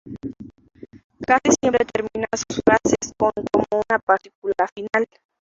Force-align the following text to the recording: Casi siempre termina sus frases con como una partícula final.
Casi 1.27 1.51
siempre 1.61 1.85
termina 1.85 2.25
sus 2.33 2.59
frases 2.65 3.13
con 3.19 3.31
como 3.53 3.83
una 3.87 3.99
partícula 3.99 4.67
final. 4.73 5.05